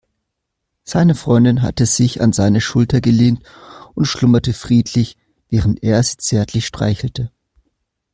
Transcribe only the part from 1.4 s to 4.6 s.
hatte sich an seine Schulter gelehnt und schlummerte